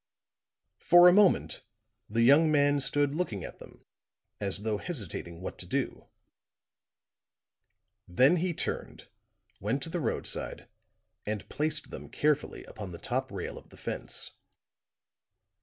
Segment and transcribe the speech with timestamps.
[0.79, 1.61] For a moment
[2.09, 3.85] the young man stood looking at them
[4.39, 6.07] as though hesitating what to do;
[8.07, 9.09] then he turned,
[9.59, 10.67] went to the roadside
[11.23, 14.31] and placed them carefully upon the top rail of the fence.